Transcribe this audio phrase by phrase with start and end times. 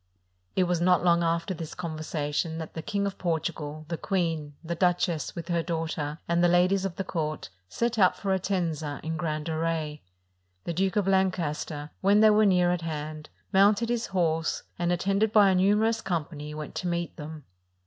[0.55, 4.73] It was not long after this conversation that the King of Portugal, the queen, the
[4.73, 9.15] duchess, with her daughter, and the ladies of the court, set out for Entenga in
[9.15, 10.01] grand array.
[10.63, 15.31] The Duke of Lancaster, when they were near at hand, mounted his horse; and, attended
[15.31, 17.43] by a numer ous company, went to meet them.